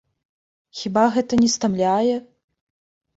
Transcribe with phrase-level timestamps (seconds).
[0.79, 2.15] Хіба гэта не стамляе?